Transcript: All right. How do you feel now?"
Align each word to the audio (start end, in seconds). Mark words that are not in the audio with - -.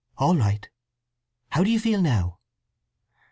All 0.17 0.35
right. 0.35 0.67
How 1.49 1.63
do 1.63 1.69
you 1.69 1.79
feel 1.79 2.01
now?" 2.01 2.39